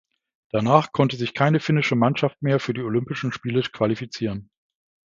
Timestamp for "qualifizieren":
3.61-4.49